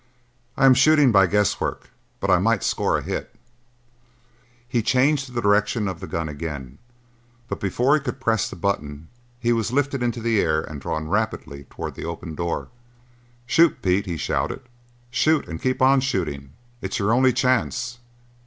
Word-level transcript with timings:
"I 0.57 0.65
am 0.65 0.73
shooting 0.73 1.11
by 1.11 1.27
guess 1.27 1.61
work, 1.61 1.91
but 2.19 2.31
I 2.31 2.39
might 2.39 2.63
score 2.63 2.97
a 2.97 3.03
hit." 3.03 3.35
He 4.67 4.81
changed 4.81 5.31
the 5.31 5.43
direction 5.43 5.87
of 5.87 5.99
the 5.99 6.07
gun 6.07 6.27
again, 6.27 6.79
but 7.47 7.59
before 7.59 7.93
he 7.93 8.01
could 8.01 8.19
press 8.19 8.49
the 8.49 8.55
button 8.55 9.09
he 9.39 9.53
was 9.53 9.71
lifted 9.71 10.01
into 10.01 10.19
the 10.19 10.41
air 10.41 10.61
and 10.61 10.81
drawn 10.81 11.07
rapidly 11.07 11.65
toward 11.65 11.93
the 11.93 12.05
open 12.05 12.33
door. 12.33 12.69
"Shoot, 13.45 13.83
Pete!" 13.83 14.07
he 14.07 14.17
shouted. 14.17 14.61
"Shoot 15.11 15.47
and 15.47 15.61
keep 15.61 15.83
on 15.83 15.99
shooting 16.01 16.53
it's 16.81 16.97
your 16.97 17.13
only 17.13 17.31
chance!" 17.31 17.99